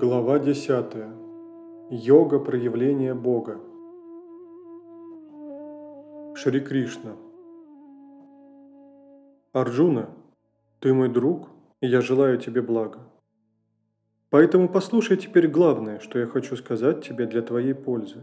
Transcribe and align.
Глава 0.00 0.38
10. 0.38 0.94
Йога 1.90 2.38
проявления 2.38 3.14
Бога. 3.14 3.58
Шри 6.36 6.60
Кришна. 6.60 7.16
Арджуна, 9.52 10.10
ты 10.78 10.94
мой 10.94 11.08
друг, 11.08 11.48
и 11.80 11.88
я 11.88 12.00
желаю 12.00 12.38
тебе 12.38 12.62
блага. 12.62 13.00
Поэтому 14.30 14.68
послушай 14.68 15.16
теперь 15.16 15.48
главное, 15.48 15.98
что 15.98 16.20
я 16.20 16.26
хочу 16.26 16.54
сказать 16.54 17.04
тебе 17.04 17.26
для 17.26 17.42
твоей 17.42 17.74
пользы. 17.74 18.20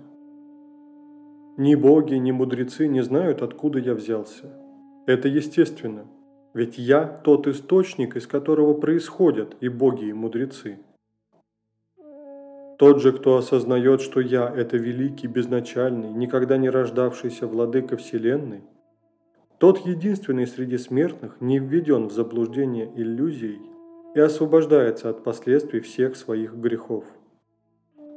Ни 1.58 1.76
боги, 1.76 2.14
ни 2.14 2.32
мудрецы 2.32 2.88
не 2.88 3.04
знают, 3.04 3.42
откуда 3.42 3.80
я 3.80 3.96
взялся. 3.96 4.46
Это 5.08 5.28
естественно, 5.28 6.06
ведь 6.54 6.78
я 6.78 7.06
тот 7.06 7.48
источник, 7.48 8.16
из 8.16 8.28
которого 8.28 8.76
происходят 8.76 9.58
и 9.60 9.68
боги, 9.68 10.06
и 10.06 10.14
мудрецы– 10.14 10.80
тот 12.78 13.02
же, 13.02 13.14
кто 13.14 13.38
осознает, 13.38 14.02
что 14.02 14.20
я– 14.20 14.52
это 14.56 14.78
великий, 14.78 15.28
безначальный, 15.28 16.12
никогда 16.12 16.58
не 16.58 16.70
рождавшийся 16.70 17.48
владыка 17.48 17.96
Вселенной, 17.96 18.64
тот 19.60 19.86
единственный 19.86 20.46
среди 20.46 20.78
смертных 20.78 21.40
не 21.40 21.60
введен 21.60 22.08
в 22.08 22.12
заблуждение 22.12 22.92
иллюзией 22.96 23.62
и 24.14 24.20
освобождается 24.20 25.10
от 25.10 25.24
последствий 25.24 25.80
всех 25.80 26.18
своих 26.18 26.56
грехов. 26.56 27.06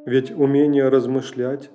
Ведь 0.05 0.33
умение 0.33 0.89
размышлять, 0.89 1.71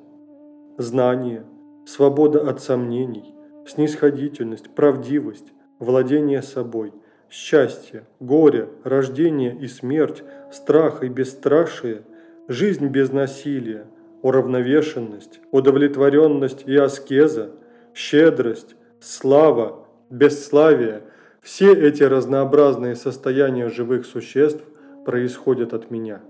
знание, 0.77 1.45
свобода 1.85 2.49
от 2.49 2.61
сомнений, 2.61 3.33
снисходительность, 3.65 4.69
правдивость, 4.75 5.53
владение 5.79 6.41
собой, 6.41 6.91
счастье, 7.29 8.05
горе, 8.19 8.67
рождение 8.83 9.55
и 9.57 9.67
смерть, 9.67 10.23
страх 10.51 11.01
и 11.01 11.07
бесстрашие– 11.07 12.03
жизнь 12.53 12.87
без 12.87 13.11
насилия, 13.11 13.87
уравновешенность, 14.21 15.41
удовлетворенность 15.51 16.63
и 16.65 16.75
аскеза, 16.77 17.51
щедрость, 17.93 18.75
слава, 19.01 19.85
бесславие– 20.09 21.03
все 21.41 21.73
эти 21.73 22.03
разнообразные 22.03 22.95
состояния 22.95 23.67
живых 23.67 24.05
существ 24.05 24.63
происходят 25.05 25.73
от 25.73 25.91
меня. 25.91 26.21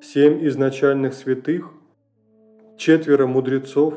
Семь 0.00 0.46
изначальных 0.46 1.14
святых, 1.14 1.72
четверо 2.76 3.26
мудрецов 3.26 3.94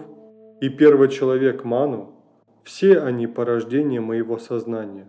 и 0.62 0.70
первый 0.70 1.10
человек 1.10 1.64
Ману– 1.64 2.16
все 2.64 3.00
они 3.00 3.28
порождение 3.28 4.02
моего 4.02 4.40
сознания. 4.40 5.08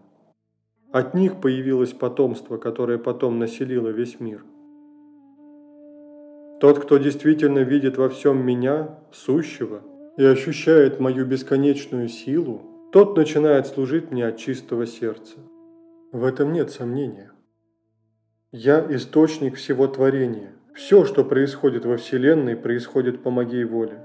От 0.91 1.15
них 1.15 1.41
появилось 1.41 1.93
потомство, 1.93 2.59
которое 2.59 2.99
потом 2.99 3.39
населило 3.39 3.89
весь 3.89 4.21
мир– 4.21 4.45
тот, 6.63 6.79
кто 6.79 6.97
действительно 6.97 7.59
видит 7.59 7.99
во 7.99 8.09
всем 8.09 8.47
меня, 8.47 8.97
сущего, 9.11 9.83
и 10.17 10.25
ощущает 10.25 11.01
мою 11.01 11.27
бесконечную 11.27 12.07
силу, 12.07 12.63
тот 12.93 13.17
начинает 13.17 13.67
служить 13.67 14.13
мне 14.13 14.29
от 14.29 14.37
чистого 14.37 14.87
сердца. 14.87 15.39
В 16.13 16.25
этом 16.25 16.53
нет 16.53 16.71
сомнения. 16.71 17.33
Я 18.53 18.87
источник 18.91 19.57
всего 19.57 19.89
творения. 19.89 20.53
Все, 20.73 21.05
что 21.05 21.25
происходит 21.25 21.85
во 21.85 21.97
Вселенной, 21.97 22.55
происходит 22.55 23.25
по 23.25 23.31
моей 23.33 23.65
воле. 23.65 23.99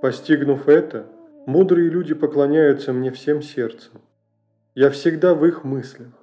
Постигнув 0.00 0.70
это, 0.70 1.04
мудрые 1.44 1.90
люди 1.90 2.14
поклоняются 2.14 2.94
мне 2.94 3.10
всем 3.10 3.42
сердцем. 3.42 4.00
Я 4.74 4.88
всегда 4.88 5.34
в 5.34 5.44
их 5.44 5.64
мыслях. 5.64 6.14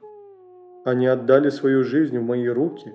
Они 0.86 1.06
отдали 1.06 1.52
свою 1.52 1.84
жизнь 1.84 2.18
в 2.18 2.24
мои 2.24 2.48
руки. 2.48 2.92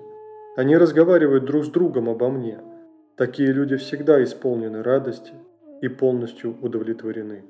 Они 0.57 0.75
разговаривают 0.75 1.45
друг 1.45 1.63
с 1.63 1.69
другом 1.69 2.09
обо 2.09 2.29
мне– 2.29 2.59
Такие 3.15 3.51
люди 3.51 3.75
всегда 3.75 4.23
исполнены 4.23 4.81
радости 4.81 5.33
и 5.81 5.87
полностью 5.87 6.57
удовлетворены. 6.61 7.43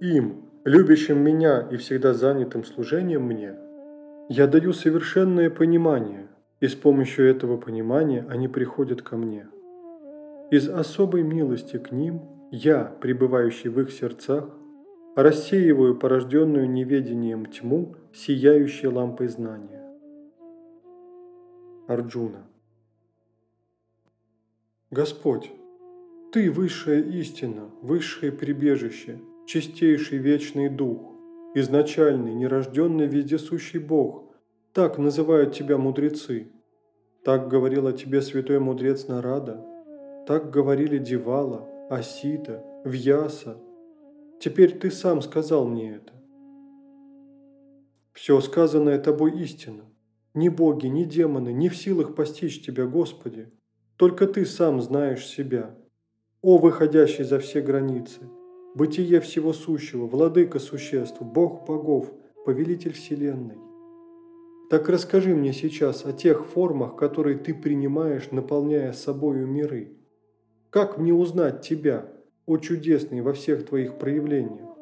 Им, 0.00 0.50
любящим 0.64 1.18
меня 1.18 1.68
и 1.70 1.76
всегда 1.76 2.14
занятым 2.14 2.64
служением 2.64 3.24
мне, 3.24 3.54
я 4.30 4.46
даю 4.46 4.72
совершенное 4.72 5.50
понимание, 5.50 6.28
и 6.60 6.68
с 6.68 6.74
помощью 6.74 7.26
этого 7.26 7.58
понимания 7.58 8.24
они 8.30 8.48
приходят 8.48 9.02
ко 9.02 9.18
мне. 9.18 9.46
Из 10.50 10.70
особой 10.70 11.22
милости 11.22 11.76
к 11.76 11.92
ним 11.92 12.22
я, 12.50 12.84
пребывающий 12.84 13.68
в 13.68 13.78
их 13.78 13.92
сердцах, 13.92 14.48
рассеиваю 15.16 15.98
порожденную 15.98 16.70
неведением 16.70 17.44
тьму, 17.44 17.94
сияющей 18.14 18.88
лампой 18.88 19.28
знания. 19.28 19.84
Арджуна 21.88 22.46
Господь, 24.92 25.52
Ты– 26.32 26.50
высшая 26.52 27.00
истина, 27.00 27.70
высшее 27.80 28.32
прибежище, 28.32 29.20
чистейший 29.46 30.18
вечный 30.18 30.68
дух, 30.68 31.12
изначальный, 31.54 32.34
нерожденный, 32.34 33.06
вездесущий 33.06 33.78
Бог. 33.78 34.34
Так 34.72 34.98
называют 34.98 35.54
Тебя 35.54 35.78
мудрецы. 35.78 36.50
Так 37.24 37.46
говорил 37.46 37.86
о 37.86 37.92
Тебе 37.92 38.20
святой 38.20 38.58
мудрец 38.58 39.06
Нарада. 39.06 39.64
Так 40.26 40.50
говорили 40.50 40.98
Дивала, 40.98 41.68
Асита, 41.88 42.64
Вьяса. 42.84 43.58
Теперь 44.40 44.76
Ты 44.76 44.90
сам 44.90 45.22
сказал 45.22 45.68
мне 45.68 45.94
это. 45.94 46.12
Все 48.12 48.40
сказанное 48.40 48.98
Тобой 48.98 49.40
истина. 49.40 49.84
Ни 50.34 50.48
боги, 50.48 50.88
ни 50.88 51.04
демоны 51.04 51.52
не 51.52 51.68
в 51.68 51.76
силах 51.76 52.16
постичь 52.16 52.66
Тебя, 52.66 52.86
Господи. 52.86 53.52
Только 54.00 54.26
ты 54.26 54.46
сам 54.46 54.80
знаешь 54.80 55.26
себя. 55.26 55.74
О, 56.40 56.56
выходящий 56.56 57.22
за 57.22 57.38
все 57.38 57.60
границы, 57.60 58.20
бытие 58.74 59.20
всего 59.20 59.52
сущего, 59.52 60.06
владыка 60.06 60.58
существ, 60.58 61.20
Бог 61.20 61.66
богов, 61.66 62.10
повелитель 62.46 62.94
вселенной. 62.94 63.58
Так 64.70 64.88
расскажи 64.88 65.34
мне 65.34 65.52
сейчас 65.52 66.06
о 66.06 66.14
тех 66.14 66.46
формах, 66.46 66.96
которые 66.96 67.36
ты 67.36 67.52
принимаешь, 67.52 68.30
наполняя 68.30 68.94
собою 68.94 69.46
миры. 69.46 69.98
Как 70.70 70.96
мне 70.96 71.12
узнать 71.12 71.60
тебя, 71.60 72.06
о 72.46 72.56
чудесный 72.56 73.20
во 73.20 73.34
всех 73.34 73.66
твоих 73.66 73.98
проявлениях? 73.98 74.78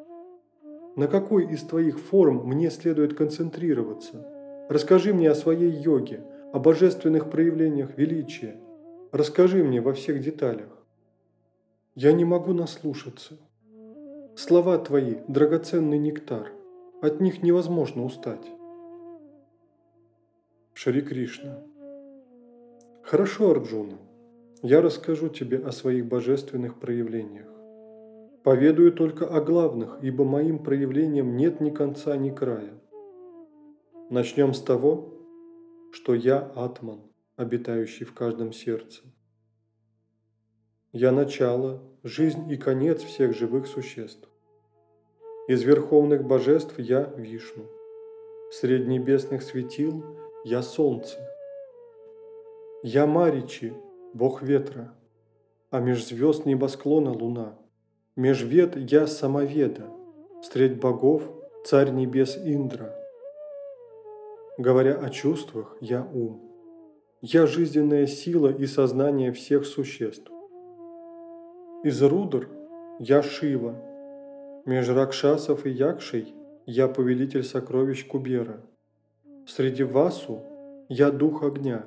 На 0.94 1.08
какой 1.08 1.52
из 1.52 1.64
твоих 1.64 1.98
форм 1.98 2.46
мне 2.46 2.70
следует 2.70 3.14
концентрироваться? 3.14 4.24
Расскажи 4.68 5.12
мне 5.12 5.28
о 5.28 5.34
своей 5.34 5.72
йоге, 5.72 6.20
о 6.52 6.60
божественных 6.60 7.32
проявлениях 7.32 7.98
величия– 7.98 8.60
Расскажи 9.10 9.64
мне 9.64 9.80
во 9.80 9.94
всех 9.94 10.20
деталях. 10.20 10.68
Я 11.94 12.12
не 12.12 12.26
могу 12.26 12.52
наслушаться. 12.52 13.38
Слова 14.36 14.76
твои– 14.76 15.16
драгоценный 15.28 15.96
нектар. 15.96 16.52
От 17.00 17.18
них 17.18 17.42
невозможно 17.42 18.04
устать. 18.04 18.46
Шри 20.74 21.00
Кришна. 21.00 21.62
Хорошо, 23.02 23.52
Арджуна. 23.52 23.96
Я 24.62 24.82
расскажу 24.82 25.30
тебе 25.30 25.56
о 25.56 25.72
своих 25.72 26.04
божественных 26.06 26.78
проявлениях. 26.78 27.48
Поведаю 28.42 28.92
только 28.92 29.26
о 29.26 29.40
главных, 29.40 30.00
ибо 30.02 30.24
моим 30.24 30.58
проявлениям 30.58 31.34
нет 31.34 31.60
ни 31.60 31.70
конца, 31.70 32.14
ни 32.18 32.28
края. 32.28 32.74
Начнем 34.10 34.52
с 34.52 34.60
того, 34.60 35.14
что 35.92 36.14
я 36.14 36.40
Атман 36.54 37.00
обитающий 37.38 38.04
в 38.04 38.12
каждом 38.12 38.52
сердце. 38.52 39.02
Я 40.92 41.12
начало, 41.12 41.80
жизнь 42.02 42.50
и 42.50 42.56
конец 42.56 43.02
всех 43.02 43.34
живых 43.34 43.68
существ. 43.68 44.28
Из 45.46 45.62
верховных 45.62 46.24
божеств 46.24 46.78
я 46.78 47.04
Вишну, 47.16 47.64
среди 48.50 48.86
небесных 48.86 49.44
светил 49.44 50.04
я 50.44 50.62
Солнце. 50.62 51.16
Я 52.82 53.06
Маричи, 53.06 53.72
бог 54.14 54.42
ветра, 54.42 54.92
а 55.70 55.78
меж 55.78 56.04
звезд 56.04 56.44
небосклона 56.44 57.12
луна. 57.12 57.56
Меж 58.16 58.42
вет 58.42 58.76
я 58.76 59.06
Самоведа, 59.06 59.88
средь 60.42 60.80
богов 60.80 61.22
царь 61.64 61.90
небес 61.90 62.36
Индра. 62.36 62.92
Говоря 64.58 64.98
о 64.98 65.08
чувствах, 65.08 65.76
я 65.80 66.02
ум. 66.02 66.47
Я 67.20 67.46
жизненная 67.46 68.06
сила 68.06 68.46
и 68.46 68.64
сознание 68.66 69.32
всех 69.32 69.66
существ. 69.66 70.30
Из 71.82 72.00
Рудр 72.00 72.48
я 73.00 73.24
Шива. 73.24 73.74
Меж 74.64 74.88
Ракшасов 74.88 75.66
и 75.66 75.70
Якшей 75.70 76.32
я 76.64 76.86
повелитель 76.86 77.42
сокровищ 77.42 78.06
Кубера. 78.06 78.64
Среди 79.48 79.82
Васу 79.82 80.44
я 80.88 81.10
дух 81.10 81.42
огня, 81.42 81.86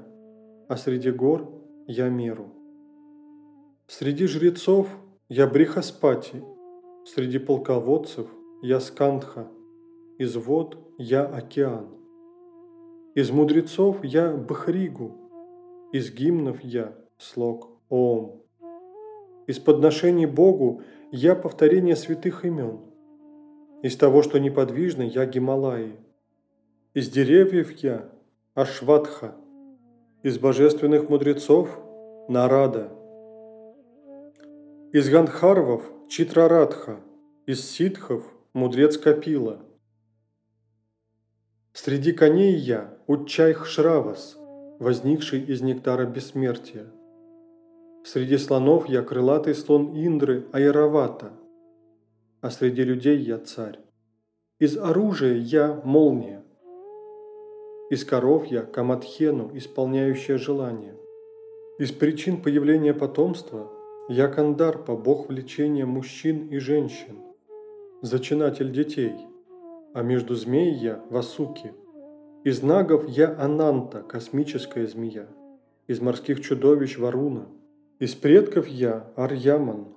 а 0.67 0.75
среди 0.75 1.11
гор 1.11 1.49
я 1.87 2.09
Меру. 2.09 2.49
Среди 3.87 4.27
жрецов 4.27 4.89
я 5.29 5.47
Брихаспати, 5.47 6.43
среди 7.05 7.39
полководцев 7.39 8.27
я 8.61 8.81
Скандха, 8.81 9.47
из 10.17 10.35
вод 10.35 10.77
я 10.97 11.23
океан. 11.23 11.87
Из 13.15 13.29
мудрецов 13.31 14.03
я 14.03 14.31
Бахригу, 14.35 15.20
Из 15.91 16.11
гимнов 16.11 16.61
я 16.61 16.95
слог 17.17 17.69
Ом. 17.89 18.43
Из 19.47 19.59
подношений 19.59 20.25
Богу 20.25 20.83
я 21.11 21.35
повторение 21.35 21.97
святых 21.97 22.45
имен. 22.45 22.79
Из 23.83 23.97
того, 23.97 24.21
что 24.21 24.39
неподвижно, 24.39 25.01
я 25.01 25.25
Гималаи. 25.25 25.97
Из 26.93 27.09
деревьев 27.09 27.71
я 27.83 28.09
Ашватха. 28.53 29.35
Из 30.23 30.39
божественных 30.39 31.09
мудрецов 31.09 31.77
Нарада. 32.29 32.91
Из 34.93 35.09
Гандхарвов 35.09 35.83
Читрарадха. 36.07 37.01
Из 37.45 37.69
ситхов 37.69 38.23
мудрец 38.53 38.97
Капила. 38.97 39.59
Среди 41.73 42.11
коней 42.13 42.55
я 42.55 42.97
Уччайх 43.07 43.65
Шравас, 43.65 44.37
возникший 44.81 45.43
из 45.43 45.61
нектара 45.61 46.07
бессмертия. 46.07 46.87
Среди 48.03 48.37
слонов 48.39 48.89
я 48.89 49.03
крылатый 49.03 49.53
слон 49.53 49.95
Индры 49.95 50.47
Айравата, 50.51 51.33
а 52.41 52.49
среди 52.49 52.83
людей 52.83 53.19
я 53.19 53.37
царь. 53.37 53.77
Из 54.59 54.75
оружия 54.77 55.35
я 55.35 55.79
молния. 55.83 56.43
Из 57.91 58.03
коров 58.03 58.47
я 58.47 58.63
Камадхену, 58.63 59.51
исполняющая 59.53 60.39
желание. 60.39 60.95
Из 61.77 61.91
причин 61.91 62.41
появления 62.41 62.95
потомства 62.95 63.71
я 64.09 64.27
Кандарпа, 64.29 64.95
бог 64.95 65.29
влечения 65.29 65.85
мужчин 65.85 66.47
и 66.47 66.57
женщин, 66.57 67.19
зачинатель 68.01 68.71
детей, 68.71 69.13
а 69.93 70.01
между 70.01 70.33
змей 70.33 70.73
я 70.73 71.03
Васуки. 71.11 71.71
Из 72.43 72.61
нагов 72.61 73.07
я 73.07 73.35
Ананта, 73.37 74.01
космическая 74.01 74.87
змея, 74.87 75.27
из 75.87 75.99
морских 75.99 76.41
чудовищ 76.41 76.97
Варуна– 76.97 77.47
из 78.01 78.15
предков 78.15 78.67
я 78.67 79.11
Арьяман, 79.15 79.89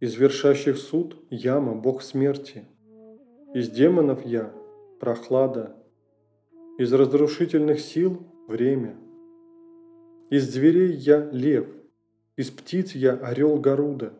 из 0.00 0.16
вершащих 0.16 0.76
суд 0.78 1.16
Яма, 1.30 1.76
бог 1.76 2.02
смерти. 2.02 2.64
Из 3.54 3.70
демонов 3.70 4.26
я 4.26 4.52
Прохлада, 4.98 5.76
из 6.76 6.92
разрушительных 6.92 7.78
сил 7.78 8.26
время. 8.48 8.96
Из 10.28 10.52
зверей 10.52 10.90
я 10.90 11.30
лев, 11.30 11.68
из 12.36 12.50
птиц 12.50 12.96
я 12.96 13.12
орел 13.12 13.60
Гаруда, 13.60 14.12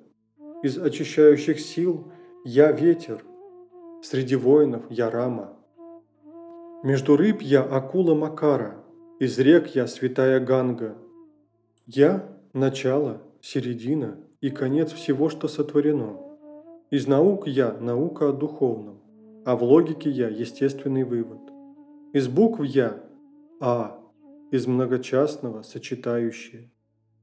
из 0.62 0.78
очищающих 0.78 1.58
сил 1.58 2.12
я 2.44 2.70
ветер, 2.70 3.24
среди 4.04 4.36
воинов 4.36 4.84
я 4.88 5.10
Рама. 5.10 5.58
Между 6.82 7.18
рыб 7.18 7.42
я 7.42 7.62
акула 7.62 8.14
Макара, 8.14 8.82
из 9.18 9.38
рек 9.38 9.74
я 9.74 9.86
святая 9.86 10.40
Ганга. 10.40 10.96
Я 11.86 12.26
начало, 12.54 13.20
середина 13.42 14.16
и 14.40 14.48
конец 14.48 14.90
всего, 14.90 15.28
что 15.28 15.46
сотворено. 15.46 16.16
Из 16.90 17.06
наук 17.06 17.46
я– 17.46 17.76
наука 17.80 18.30
о 18.30 18.32
духовном, 18.32 18.98
а 19.44 19.56
в 19.56 19.62
логике 19.62 20.08
я– 20.08 20.28
естественный 20.30 21.04
вывод. 21.04 21.40
Из 22.14 22.28
букв 22.28 22.62
я– 22.62 23.04
А, 23.60 24.00
из 24.50 24.66
многочастного– 24.66 25.60
сочетающее. 25.62 26.70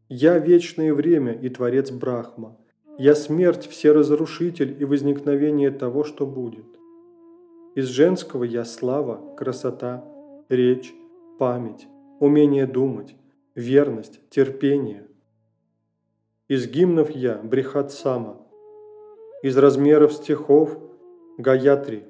Я– 0.08 0.38
вечное 0.38 0.94
время 0.94 1.34
и 1.34 1.50
Творец 1.50 1.90
Брахма. 1.90 2.60
Я– 3.00 3.16
смерть, 3.16 3.68
всеразрушитель 3.68 4.78
и 4.80 4.86
возникновение 4.86 5.72
того, 5.72 6.04
что 6.04 6.28
будет. 6.28 6.77
Из 7.78 7.90
женского 7.90 8.44
я– 8.44 8.66
слава, 8.66 9.36
красота, 9.36 10.04
речь, 10.50 10.96
память, 11.38 11.88
умение 12.20 12.66
думать, 12.66 13.16
верность, 13.54 14.20
терпение, 14.32 15.06
из 16.48 16.68
гимнов 16.68 17.12
я– 17.12 17.36
Брихат 17.44 17.92
Сама. 17.92 18.42
Из 19.44 19.56
размеров 19.56 20.14
стихов– 20.14 20.76
Гаятри. 21.38 22.08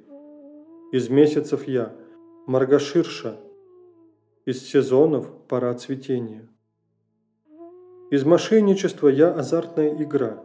Из 0.94 1.10
месяцев 1.10 1.68
я– 1.68 1.94
Маргаширша. 2.48 3.36
Из 4.46 4.66
сезонов– 4.66 5.30
пора 5.50 5.74
цветения. 5.74 6.48
Из 8.10 8.24
мошенничества 8.24 9.10
я– 9.10 9.34
азартная 9.38 10.02
игра. 10.02 10.42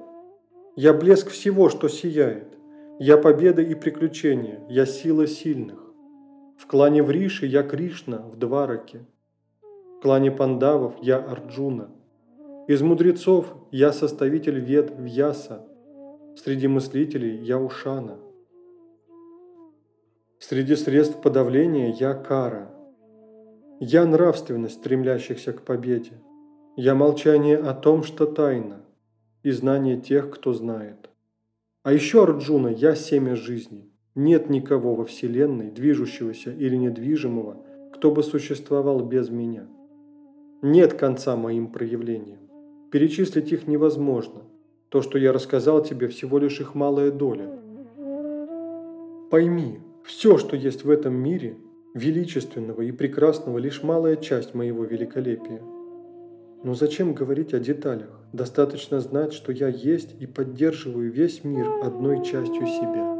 Я 0.75 0.92
блеск 0.92 1.28
всего, 1.28 1.68
что 1.68 1.86
сияет. 1.86 2.58
Я 3.04 3.16
победа 3.19 3.62
и 3.62 3.75
приключения, 3.75 4.60
я 4.69 4.87
сила 4.87 5.26
сильных. 5.26 5.81
В 6.56 6.66
клане 6.69 7.02
Вриши 7.02 7.46
я 7.46 7.64
Кришна 7.64 8.19
в 8.19 8.37
Двараке. 8.37 9.04
В 9.96 10.02
клане 10.02 10.31
Пандавов 10.31 10.94
я 11.02 11.16
Арджуна– 11.19 11.90
из 12.69 12.81
мудрецов 12.81 13.56
я 13.72 13.93
составитель 13.93 14.60
вед 14.60 14.94
Вьяса, 14.96 15.66
среди 16.37 16.69
мыслителей 16.69 17.37
я 17.43 17.58
Ушана. 17.58 18.19
Среди 20.38 20.76
средств 20.76 21.20
подавления 21.20 21.90
я 21.90 22.14
Кара. 22.14 22.70
Я 23.81 24.06
нравственность 24.06 24.76
стремлящихся 24.76 25.52
к 25.52 25.62
победе. 25.62 26.22
Я 26.76 26.94
молчание 26.94 27.58
о 27.58 27.75
том, 27.75 28.04
что 28.04 28.26
тайна, 28.26 28.81
и 29.43 29.50
знание 29.50 30.00
тех, 30.00 30.31
кто 30.31 30.52
знает. 30.52 31.10
А 31.82 31.93
еще, 31.93 32.23
Арджуна, 32.23 32.69
я 32.69 32.94
семя 32.94 33.34
жизни. 33.34 33.90
Нет 34.14 34.49
никого 34.49 34.94
во 34.94 35.05
Вселенной, 35.05 35.73
движущегося 35.73 36.52
или 36.52 36.76
недвижимого, 36.76 37.64
кто 37.93 38.12
бы 38.12 38.23
существовал 38.23 39.00
без 39.05 39.31
меня. 39.31 39.67
Нет 40.62 40.94
конца 40.94 41.34
моим 41.34 41.73
проявлениям. 41.73 42.38
Перечислить 42.93 43.50
их 43.50 43.67
невозможно. 43.67 44.43
То, 44.90 45.02
что 45.02 45.19
я 45.19 45.32
рассказал 45.32 45.82
тебе, 45.82 46.06
всего 46.06 46.38
лишь 46.38 46.61
их 46.61 46.76
малая 46.76 47.11
доля. 47.11 47.50
Пойми, 49.31 49.81
все, 50.05 50.38
что 50.38 50.55
есть 50.55 50.85
в 50.85 50.90
этом 50.90 51.14
мире, 51.14 51.56
величественного 51.94 52.82
и 52.82 52.93
прекрасного, 52.93 53.58
лишь 53.58 53.82
малая 53.82 54.14
часть 54.14 54.55
моего 54.55 54.85
великолепия. 54.85 55.61
Но 56.64 56.75
зачем 56.75 57.12
говорить 57.12 57.55
о 57.55 57.59
деталях? 57.59 58.11
Достаточно 58.33 59.00
знать, 59.00 59.33
что 59.33 59.50
я 59.52 59.69
есть 59.69 60.14
и 60.21 60.26
поддерживаю 60.26 61.11
весь 61.11 61.42
мир 61.42 61.66
одной 61.83 62.25
частью 62.25 62.66
себя. 62.66 63.12